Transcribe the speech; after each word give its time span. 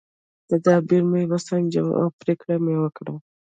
تدبیر 0.49 1.03
مې 1.11 1.21
وسنجاوه 1.31 1.93
او 2.01 2.07
پرېکړه 2.19 2.55
مې 2.63 2.75
وکړه. 2.79 3.13